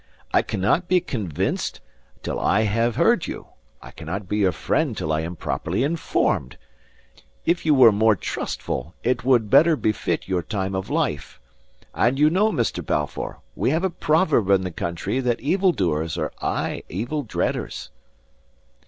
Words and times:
"I 0.33 0.41
cannot 0.41 0.87
be 0.87 0.99
convinced 0.99 1.79
till 2.23 2.39
I 2.39 2.61
have 2.61 2.95
heard 2.95 3.27
you. 3.27 3.49
I 3.83 3.91
cannot 3.91 4.27
be 4.27 4.37
your 4.37 4.51
friend 4.51 4.97
till 4.97 5.11
I 5.13 5.21
am 5.21 5.35
properly 5.35 5.83
informed. 5.83 6.57
If 7.45 7.67
you 7.67 7.75
were 7.75 7.91
more 7.91 8.15
trustful, 8.15 8.95
it 9.03 9.23
would 9.23 9.51
better 9.51 9.75
befit 9.75 10.27
your 10.27 10.41
time 10.41 10.73
of 10.73 10.89
life. 10.89 11.39
And 11.93 12.17
you 12.17 12.31
know, 12.31 12.51
Mr. 12.51 12.83
Balfour, 12.83 13.41
we 13.55 13.69
have 13.69 13.83
a 13.83 13.91
proverb 13.91 14.49
in 14.49 14.61
the 14.63 14.71
country 14.71 15.19
that 15.19 15.39
evil 15.39 15.71
doers 15.71 16.17
are 16.17 16.33
aye 16.41 16.81
evil 16.89 17.21
dreaders." 17.23 17.89